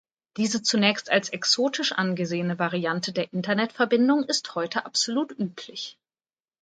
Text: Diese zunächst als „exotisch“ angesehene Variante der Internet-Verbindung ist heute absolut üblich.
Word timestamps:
Diese 0.37 0.63
zunächst 0.63 1.11
als 1.11 1.29
„exotisch“ 1.29 1.91
angesehene 1.91 2.57
Variante 2.57 3.11
der 3.13 3.31
Internet-Verbindung 3.31 4.23
ist 4.23 4.55
heute 4.55 4.83
absolut 4.83 5.29
üblich. 5.37 5.95